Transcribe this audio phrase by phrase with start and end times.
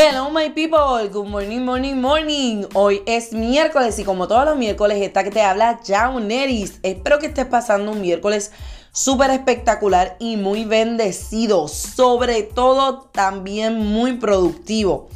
[0.00, 2.66] Hello my people, good morning, morning, morning.
[2.74, 6.78] Hoy es miércoles y como todos los miércoles está que te habla Jauneris.
[6.84, 8.52] Espero que estés pasando un miércoles
[8.92, 15.08] súper espectacular y muy bendecido, sobre todo también muy productivo.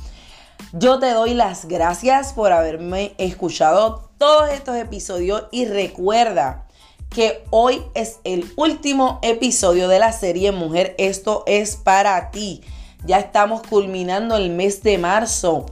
[0.72, 6.66] Yo te doy las gracias por haberme escuchado todos estos episodios y recuerda
[7.08, 12.64] que hoy es el último episodio de la serie Mujer, esto es para ti.
[13.04, 15.66] Ya estamos culminando el mes de marzo.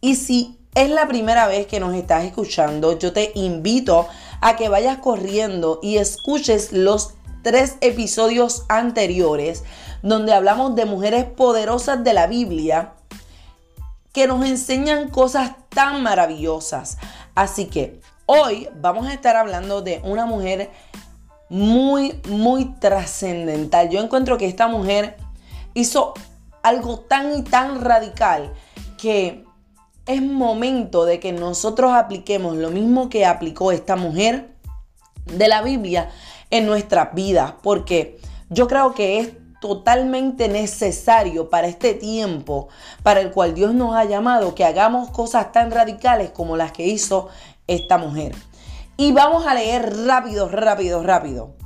[0.00, 4.06] Y si es la primera vez que nos estás escuchando, yo te invito
[4.40, 9.64] a que vayas corriendo y escuches los tres episodios anteriores
[10.02, 12.94] donde hablamos de mujeres poderosas de la Biblia
[14.12, 16.98] que nos enseñan cosas tan maravillosas.
[17.34, 20.70] Así que hoy vamos a estar hablando de una mujer
[21.48, 23.88] muy, muy trascendental.
[23.90, 25.16] Yo encuentro que esta mujer
[25.74, 26.14] hizo
[26.64, 28.52] algo tan y tan radical
[28.96, 29.44] que
[30.06, 34.54] es momento de que nosotros apliquemos lo mismo que aplicó esta mujer
[35.26, 36.10] de la Biblia
[36.50, 42.68] en nuestras vidas, porque yo creo que es totalmente necesario para este tiempo
[43.02, 46.86] para el cual Dios nos ha llamado que hagamos cosas tan radicales como las que
[46.86, 47.28] hizo
[47.66, 48.34] esta mujer.
[48.96, 51.56] Y vamos a leer rápido, rápido, rápido.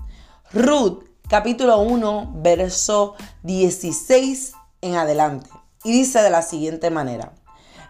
[0.52, 5.48] Ruth, capítulo 1, verso 16 en adelante.
[5.84, 7.32] Y dice de la siguiente manera.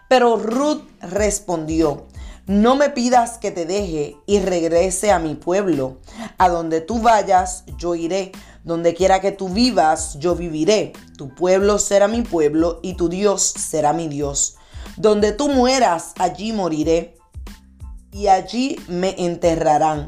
[0.08, 2.06] Pero Ruth respondió,
[2.47, 5.98] no me pidas que te deje y regrese a mi pueblo.
[6.39, 8.33] A donde tú vayas, yo iré.
[8.64, 10.94] Donde quiera que tú vivas, yo viviré.
[11.19, 14.56] Tu pueblo será mi pueblo y tu Dios será mi Dios.
[14.97, 17.19] Donde tú mueras, allí moriré.
[18.12, 20.06] Y allí me enterrarán.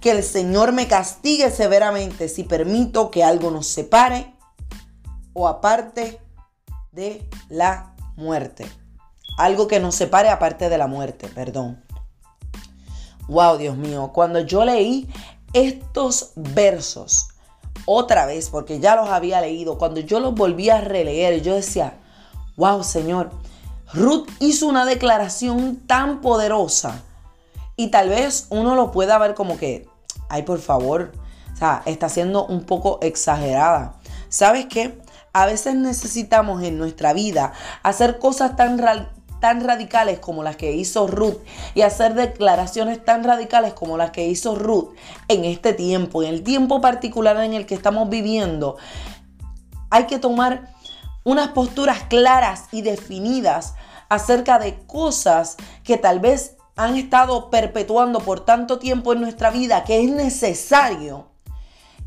[0.00, 4.32] Que el Señor me castigue severamente si permito que algo nos separe
[5.32, 6.20] o aparte
[6.92, 8.66] de la muerte.
[9.38, 11.82] Algo que nos separe aparte de la muerte, perdón.
[13.28, 15.08] Wow, Dios mío, cuando yo leí
[15.52, 17.28] estos versos
[17.86, 21.98] otra vez, porque ya los había leído, cuando yo los volví a releer, yo decía,
[22.56, 23.30] wow, Señor,
[23.92, 27.02] Ruth hizo una declaración tan poderosa
[27.76, 29.88] y tal vez uno lo pueda ver como que,
[30.28, 31.12] ay, por favor,
[31.52, 33.94] o sea, está siendo un poco exagerada.
[34.28, 35.00] ¿Sabes qué?
[35.32, 37.52] A veces necesitamos en nuestra vida
[37.82, 38.80] hacer cosas tan,
[39.40, 41.38] tan radicales como las que hizo Ruth
[41.74, 44.94] y hacer declaraciones tan radicales como las que hizo Ruth
[45.28, 48.76] en este tiempo, en el tiempo particular en el que estamos viviendo.
[49.88, 50.72] Hay que tomar
[51.24, 53.74] unas posturas claras y definidas
[54.08, 59.84] acerca de cosas que tal vez han estado perpetuando por tanto tiempo en nuestra vida
[59.84, 61.29] que es necesario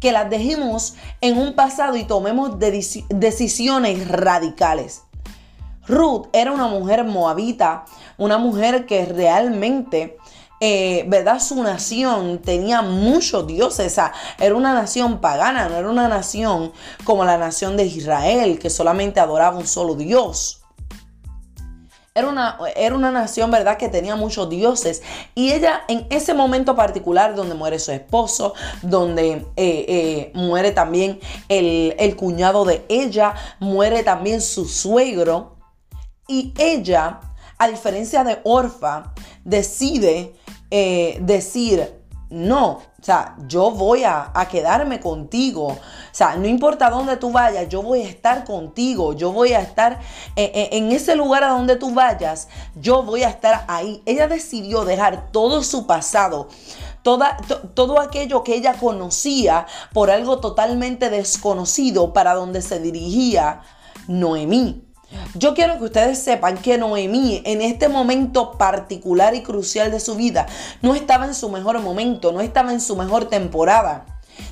[0.03, 5.03] que las dejemos en un pasado y tomemos decisiones radicales.
[5.87, 7.85] Ruth era una mujer moabita,
[8.17, 10.17] una mujer que realmente,
[10.59, 11.39] eh, ¿verdad?
[11.39, 13.97] Su nación tenía muchos dioses,
[14.39, 16.73] era una nación pagana, no era una nación
[17.05, 20.62] como la nación de Israel, que solamente adoraba un solo Dios.
[22.15, 25.01] Era una, era una, nación, ¿verdad?, que tenía muchos dioses.
[25.33, 28.53] Y ella, en ese momento particular, donde muere su esposo,
[28.83, 31.19] donde eh, eh, muere también
[31.49, 35.57] el, el cuñado de ella, muere también su suegro.
[36.27, 37.19] Y ella,
[37.57, 39.13] a diferencia de Orfa,
[39.43, 40.35] decide
[40.75, 42.02] eh, decir,
[42.33, 45.67] no, o sea, yo voy a, quedarme contigo.
[45.67, 45.77] O
[46.11, 49.13] sea, no importa dónde tú vayas, yo voy a estar contigo.
[49.13, 49.99] Yo voy a estar
[50.35, 52.47] eh, eh, en, ese lugar a donde tú vayas.
[52.75, 54.01] Yo voy a estar ahí.
[54.07, 56.47] Ella decidió dejar todo su pasado.
[57.03, 57.37] Toda,
[57.75, 63.61] todo aquello que ella conocía por algo totalmente desconocido para donde se dirigía
[64.07, 64.92] Noemí.
[65.35, 70.15] Yo quiero que ustedes sepan que Noemí en este momento particular y crucial de su
[70.15, 70.47] vida
[70.81, 74.05] no estaba en su mejor momento, no estaba en su mejor temporada.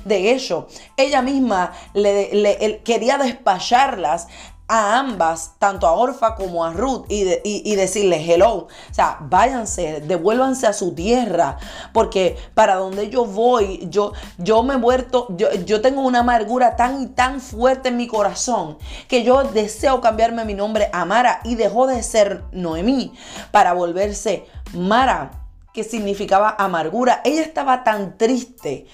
[0.04, 4.28] De hecho, ella misma le, quería despacharlas
[4.68, 8.54] a ambas, tanto a Orfa como a Ruth, y, y, decirle hello.
[8.54, 11.58] O sea, váyanse, devuélvanse a su tierra,
[11.92, 16.76] porque para donde yo voy, yo, yo me he vuelto, yo, yo tengo una amargura
[16.76, 18.78] tan y tan fuerte en mi corazón
[19.08, 23.12] que yo deseo cambiarme mi nombre a Mara y dejó de ser Noemí
[23.50, 25.30] para volverse Mara,
[25.72, 27.20] que significaba amargura.
[27.24, 28.86] Ella estaba tan triste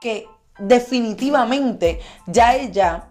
[0.00, 3.08] que definitivamente ya ella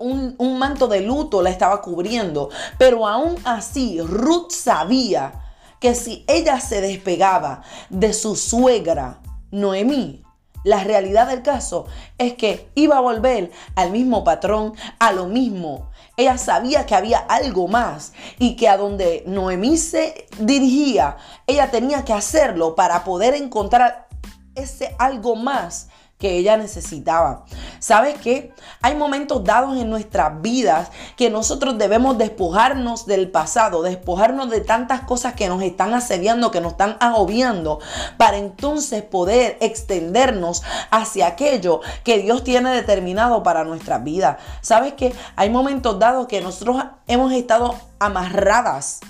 [0.00, 2.50] un, un manto de luto la estaba cubriendo.
[2.78, 5.32] Pero aún así, Ruth sabía
[5.80, 9.20] que si ella se despegaba de su suegra,
[9.50, 10.22] Noemí,
[10.64, 11.86] la realidad del caso
[12.18, 15.90] es que iba a volver al mismo patrón, a lo mismo.
[16.16, 21.16] Ella sabía que había algo más y que a donde Noemí se dirigía,
[21.46, 24.08] ella tenía que hacerlo para poder encontrar
[24.56, 25.88] ese algo más
[26.18, 27.44] que ella necesitaba.
[27.78, 28.52] ¿Sabes qué?
[28.82, 35.02] Hay momentos dados en nuestras vidas que nosotros debemos despojarnos del pasado, despojarnos de tantas
[35.02, 37.78] cosas que nos están asediando, que nos están agobiando,
[38.16, 44.38] para entonces poder extendernos hacia aquello que Dios tiene determinado para nuestras vidas.
[44.60, 45.14] ¿Sabes qué?
[45.36, 49.00] Hay momentos dados que nosotros hemos estado amarradas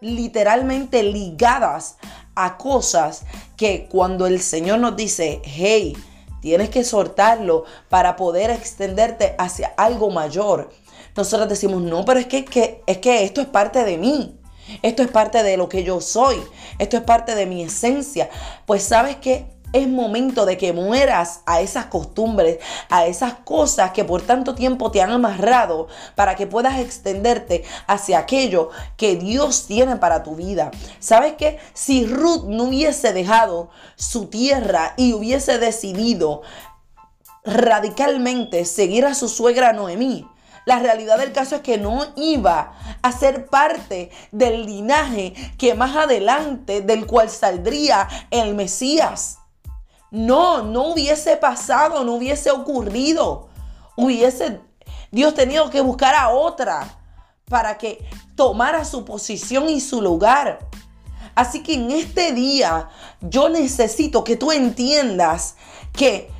[0.00, 1.96] literalmente ligadas
[2.34, 3.24] a cosas
[3.56, 5.96] que cuando el Señor nos dice, hey,
[6.40, 10.70] Tienes que soltarlo para poder extenderte hacia algo mayor.
[11.16, 14.38] Nosotros decimos, no, pero es que, es que esto es parte de mí.
[14.82, 16.36] Esto es parte de lo que yo soy.
[16.78, 18.28] Esto es parte de mi esencia.
[18.66, 24.04] Pues sabes que es momento de que mueras a esas costumbres, a esas cosas que
[24.04, 29.96] por tanto tiempo te han amarrado para que puedas extenderte hacia aquello que Dios tiene
[29.96, 30.70] para tu vida.
[31.00, 31.58] ¿Sabes qué?
[31.74, 36.42] Si Ruth no hubiese dejado su tierra y hubiese decidido
[37.44, 40.26] radicalmente seguir a su suegra Noemí,
[40.68, 45.96] la realidad del caso es que no iba a ser parte del linaje que más
[45.96, 49.37] adelante del cual saldría el Mesías.
[50.10, 53.48] No, no hubiese pasado, no hubiese ocurrido.
[53.96, 54.60] Hubiese
[55.10, 56.98] Dios tenido que buscar a otra
[57.46, 58.04] para que
[58.36, 60.58] tomara su posición y su lugar.
[61.34, 62.88] Así que en este día
[63.20, 65.56] yo necesito que tú entiendas
[65.92, 66.30] que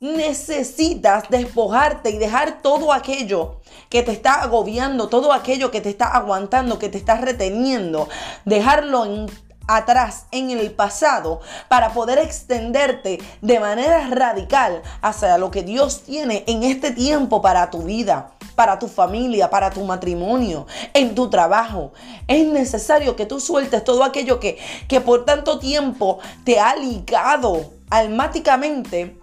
[0.00, 6.08] necesitas despojarte y dejar todo aquello que te está agobiando, todo aquello que te está
[6.08, 8.08] aguantando, que te está reteniendo,
[8.44, 9.26] dejarlo en
[9.68, 16.42] atrás en el pasado para poder extenderte de manera radical hacia lo que Dios tiene
[16.48, 21.92] en este tiempo para tu vida para tu familia, para tu matrimonio, en tu trabajo.
[22.26, 27.70] Es necesario que tú sueltes todo aquello que, que por tanto tiempo te ha ligado
[27.88, 29.16] almáticamente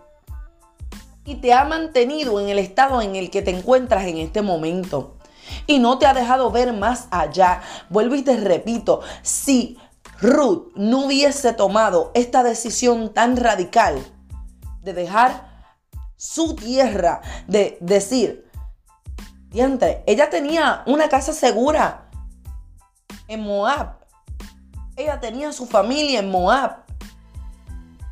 [1.25, 5.15] y te ha mantenido en el estado en el que te encuentras en este momento.
[5.68, 7.62] Y no te ha dejado ver más allá.
[7.89, 9.77] Vuelvo y te repito, si
[10.22, 14.04] Ruth no hubiese tomado esta decisión tan radical
[14.82, 15.56] de dejar
[16.16, 18.50] su tierra, de decir,
[19.50, 22.10] diantre, ella tenía una casa segura
[23.28, 24.00] en Moab.
[24.96, 26.86] Ella tenía su familia en Moab.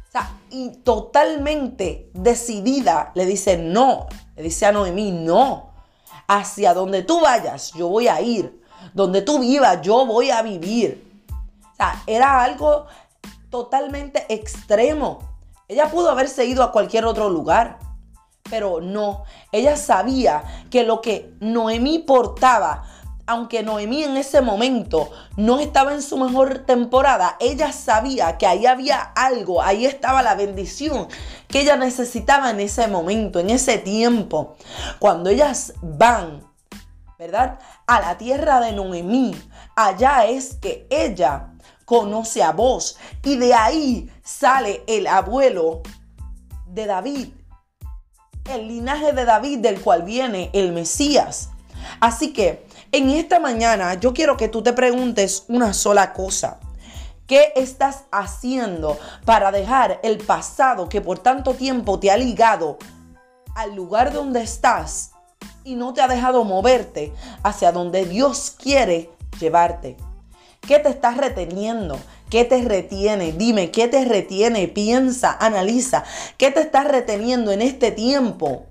[0.07, 5.71] O sea, y totalmente decidida le dice no, le dice a Noemí, no,
[6.27, 8.61] hacia donde tú vayas, yo voy a ir.
[8.93, 11.12] Donde tú vivas, yo voy a vivir.
[12.07, 12.87] Era algo
[13.49, 15.19] totalmente extremo.
[15.67, 17.79] Ella pudo haberse ido a cualquier otro lugar,
[18.49, 19.23] pero no.
[19.51, 22.83] Ella sabía que lo que Noemí portaba,
[23.25, 28.65] aunque Noemí en ese momento no estaba en su mejor temporada, ella sabía que ahí
[28.65, 31.07] había algo, ahí estaba la bendición
[31.47, 34.55] que ella necesitaba en ese momento, en ese tiempo.
[34.99, 36.41] Cuando ellas van,
[37.17, 37.59] ¿verdad?
[37.87, 39.33] A la tierra de Noemí,
[39.75, 41.52] allá es que ella
[41.85, 42.97] conoce a vos.
[43.23, 45.81] Y de ahí sale el abuelo
[46.67, 47.29] de David,
[48.49, 51.49] el linaje de David del cual viene el Mesías.
[51.99, 56.59] Así que en esta mañana yo quiero que tú te preguntes una sola cosa.
[57.27, 62.77] ¿Qué estás haciendo para dejar el pasado que por tanto tiempo te ha ligado
[63.55, 65.11] al lugar donde estás
[65.63, 67.13] y no te ha dejado moverte
[67.43, 69.09] hacia donde Dios quiere
[69.39, 69.95] llevarte?
[70.67, 71.99] ¿Qué te estás reteniendo?
[72.29, 73.33] ¿Qué te retiene?
[73.33, 74.69] Dime, ¿qué te retiene?
[74.69, 76.05] Piensa, analiza.
[76.37, 78.67] ¿Qué te estás reteniendo en este tiempo?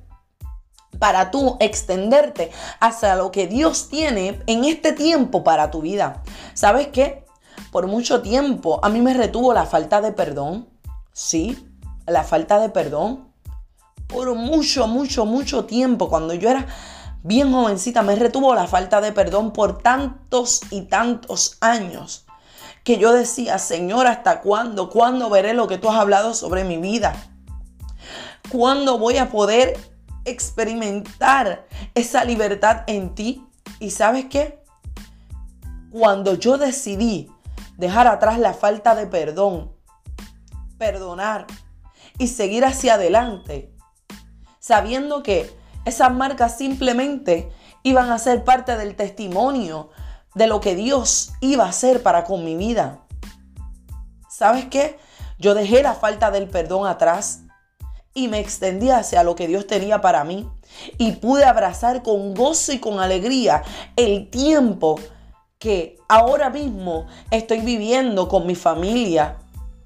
[0.99, 6.23] Para tú extenderte hacia lo que Dios tiene en este tiempo para tu vida.
[6.55, 7.27] ¿Sabes qué?
[7.71, 10.69] Por mucho tiempo a mí me retuvo la falta de perdón.
[11.13, 11.69] Sí,
[12.07, 13.29] la falta de perdón.
[14.07, 16.67] Por mucho, mucho, mucho tiempo, cuando yo era
[17.23, 22.26] bien jovencita, me retuvo la falta de perdón por tantos y tantos años
[22.85, 24.91] que yo decía, Señor, ¿hasta cuándo?
[24.91, 27.14] ¿Cuándo veré lo que tú has hablado sobre mi vida?
[28.50, 29.79] ¿Cuándo voy a poder
[30.25, 33.47] experimentar esa libertad en ti?
[33.79, 34.62] ¿Y sabes qué?
[35.91, 37.31] Cuando yo decidí
[37.76, 39.73] dejar atrás la falta de perdón,
[40.76, 41.47] perdonar
[42.19, 43.73] y seguir hacia adelante,
[44.59, 47.51] sabiendo que esas marcas simplemente
[47.83, 49.91] iban a ser parte del testimonio
[50.35, 53.01] de lo que Dios iba a hacer para con mi vida.
[54.31, 54.99] ¿Sabes qué?
[55.39, 57.41] Yo dejé la falta del perdón atrás.
[58.15, 60.47] y me extendí hacia lo que Dios tenía para mí.
[60.99, 63.62] Y pude abrazar con gozo y con alegría
[63.97, 64.97] el tiempo
[65.59, 69.39] que ahora mismo estoy viviendo con mi familia,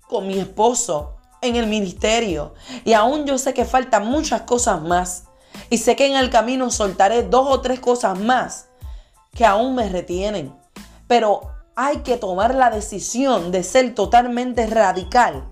[0.08, 2.54] con mi esposo, en el ministerio.
[2.84, 5.25] Y aún yo sé que faltan muchas cosas más.
[5.70, 8.68] Y sé que en el camino soltaré dos o tres cosas más
[9.32, 10.54] que aún me retienen.
[11.06, 15.46] Pero hay que tomar la decisión de ser totalmente radical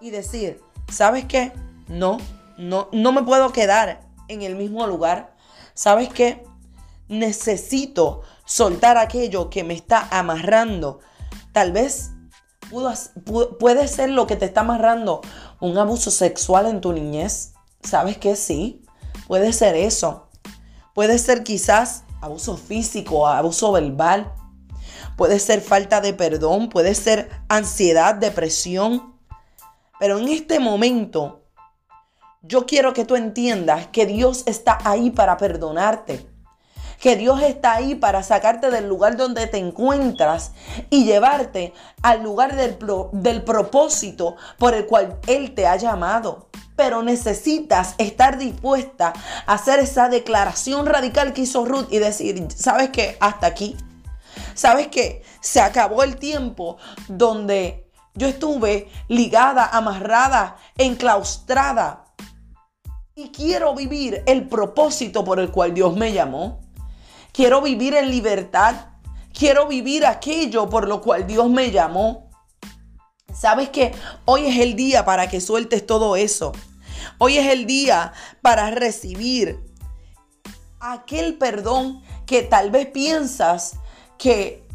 [0.00, 1.52] y decir, ¿sabes qué?
[1.88, 2.18] No,
[2.56, 5.34] no, no me puedo quedar en el mismo lugar.
[5.74, 6.44] ¿Sabes qué?
[7.08, 11.00] Necesito soltar aquello que me está amarrando.
[11.52, 12.12] Tal vez
[13.58, 15.20] puede ser lo que te está amarrando
[15.60, 17.52] un abuso sexual en tu niñez.
[17.82, 18.36] ¿Sabes qué?
[18.36, 18.82] Sí,
[19.26, 20.28] puede ser eso.
[20.94, 24.32] Puede ser quizás abuso físico, abuso verbal.
[25.16, 29.14] Puede ser falta de perdón, puede ser ansiedad, depresión.
[29.98, 31.42] Pero en este momento
[32.42, 36.35] yo quiero que tú entiendas que Dios está ahí para perdonarte.
[37.00, 40.52] Que Dios está ahí para sacarte del lugar donde te encuentras
[40.90, 41.72] y llevarte
[42.02, 42.78] al lugar del,
[43.12, 46.48] del propósito por el cual Él te ha llamado.
[46.76, 49.12] Pero necesitas estar dispuesta
[49.46, 53.16] a hacer esa declaración radical que hizo Ruth y decir, ¿sabes qué?
[53.20, 53.76] Hasta aquí.
[54.54, 55.22] ¿Sabes qué?
[55.40, 56.76] Se acabó el tiempo
[57.08, 62.06] donde yo estuve ligada, amarrada, enclaustrada
[63.18, 66.60] y quiero vivir el propósito por el cual Dios me llamó.
[67.36, 68.76] Quiero vivir en libertad.
[69.38, 72.30] Quiero vivir aquello por lo cual Dios me llamó.
[73.38, 76.52] ¿Sabes que Hoy es el día para que sueltes todo eso.
[77.18, 79.62] Hoy es el día para recibir
[80.80, 83.76] aquel perdón que tal vez piensas
[84.16, 84.66] que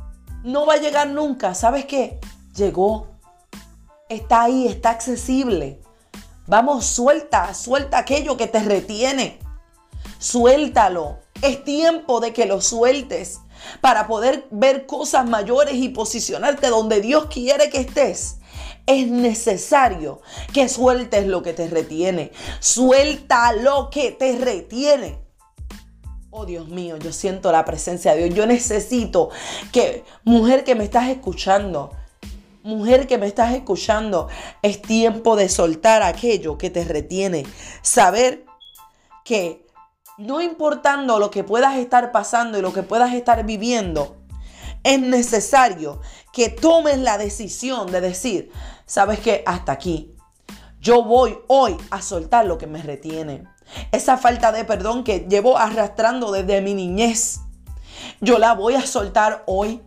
[0.44, 1.56] no va a llegar nunca.
[1.56, 2.20] ¿Sabes qué?
[2.56, 3.08] Llegó.
[4.08, 5.82] Está ahí, está accesible.
[6.46, 9.39] Vamos, suelta, suelta aquello que te retiene.
[10.20, 11.21] Suéltalo.
[11.42, 13.40] Es tiempo de que lo sueltes
[13.82, 18.38] para poder ver cosas mayores y posicionarte donde Dios quiere que estés.
[18.86, 20.22] Es necesario
[20.54, 22.32] que sueltes lo que te retiene.
[22.60, 25.20] Suelta lo que te retiene.
[26.30, 28.36] Oh Dios mío, yo siento la presencia de Dios.
[28.36, 29.30] Yo necesito
[29.72, 31.92] que, mujer que me estás escuchando,
[32.64, 34.28] Mujer que me estás escuchando,
[34.62, 37.44] es tiempo de soltar aquello que te retiene.
[37.82, 38.46] Saber
[39.26, 39.66] que
[40.18, 44.18] no importando lo que puedas estar pasando y lo que puedas estar viviendo,
[44.84, 46.01] es necesario
[46.34, 48.51] que tomes la decisión de decir,
[48.86, 50.15] sabes que hasta aquí,
[50.80, 53.44] yo voy hoy a soltar lo que me retiene.
[53.91, 57.39] Esa falta de perdón que llevo arrastrando desde mi niñez,
[58.20, 59.82] yo la voy a soltar hoy.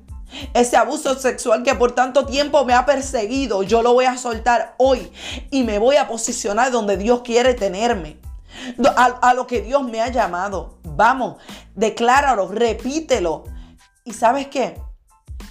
[0.52, 4.74] Ese abuso sexual que por tanto tiempo me ha perseguido, yo lo voy a soltar
[4.78, 5.12] hoy
[5.50, 8.23] y me voy a posicionar donde Dios quiere tenerme.
[8.96, 10.78] A, lo que Dios me ha llamado.
[10.82, 11.36] Vamos,
[11.74, 13.44] decláralo, repítelo.
[14.04, 14.80] ¿Y sabes qué?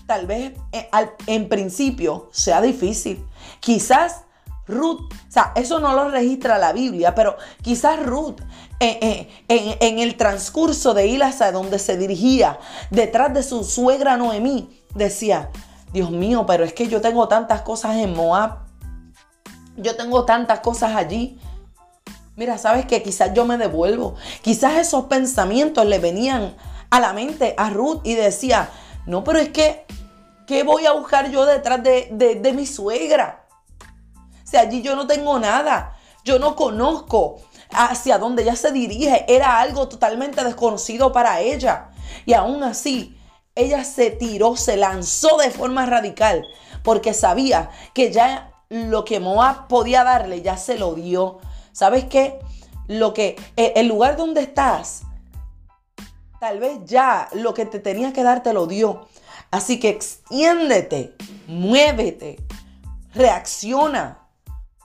[0.05, 3.25] Tal vez en, eh, en principio sea difícil.
[3.59, 4.25] Quizás
[4.65, 8.39] Ruth, o sea, eso no lo registra la Biblia, pero quizás Ruth
[8.79, 15.49] en, el transcurso de ir hacia donde se dirigía, detrás de su suegra Noemí, decía,
[15.91, 18.59] Dios mío, pero es que yo tengo tantas cosas en Moab,
[19.75, 21.39] yo tengo tantas cosas allí.
[22.35, 24.15] Mira, sabes que quizás yo me devuelvo.
[24.41, 26.55] Quizás esos pensamientos le venían
[26.89, 28.69] a la mente a Ruth y decía,
[29.05, 29.85] no, pero es que,
[30.47, 33.47] ¿qué voy a buscar yo detrás de, de mi suegra?
[34.43, 35.97] O sea, allí yo no tengo nada.
[36.23, 41.89] Yo no conozco hacia donde ella se dirige era algo totalmente desconocido para ella.
[42.25, 43.17] Y aún así,
[43.55, 46.45] ella se tiró, se lanzó de forma radical,
[46.83, 51.39] porque sabía que ya lo que Moab podía darle, ya se lo dio.
[51.73, 52.39] ¿Sabes qué?
[52.87, 55.01] Lo que, e, el lugar donde estás,
[56.39, 59.07] tal vez ya lo que te tenía que dar te lo dio.
[59.51, 61.15] Así que extiéndete,
[61.47, 62.37] muévete,
[63.13, 64.19] reacciona.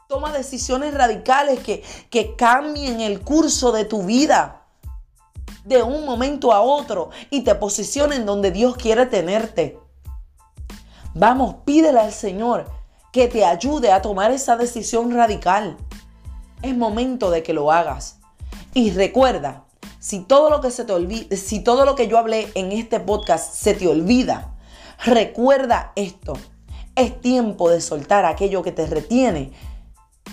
[0.08, 4.62] Toma decisiones radicales que, que cambien el curso de tu vida
[5.64, 9.78] de un momento a otro y te posicionen donde Dios quiere tenerte.
[11.14, 12.70] Vamos, pídele al Señor
[13.12, 15.76] que te ayude a tomar esa decisión radical.
[16.62, 18.18] Es momento de que lo hagas.
[18.74, 19.64] Y recuerda,
[19.98, 23.00] si todo lo que se te olvida, si todo lo que yo hablé en este
[23.00, 24.54] podcast se te olvida,
[25.04, 26.34] recuerda esto.
[26.94, 29.52] Es tiempo de soltar aquello que te retiene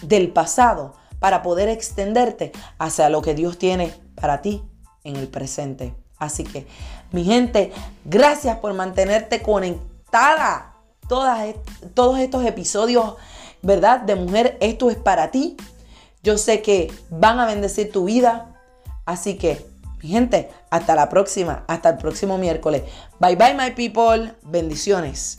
[0.01, 4.63] del pasado para poder extenderte hacia lo que Dios tiene para ti
[5.03, 5.95] en el presente.
[6.17, 6.67] Así que,
[7.11, 7.71] mi gente,
[8.03, 10.73] gracias por mantenerte conectada.
[11.07, 11.55] Todas,
[11.93, 13.15] todos estos episodios,
[13.61, 14.01] ¿verdad?
[14.01, 15.55] De mujer, esto es para ti.
[16.25, 18.59] Yo sé que van a bendecir tu vida.
[19.05, 19.63] Así que,
[20.01, 22.81] mi gente, hasta la próxima, hasta el próximo miércoles.
[23.19, 24.33] Bye bye, my people.
[24.41, 25.37] Bendiciones.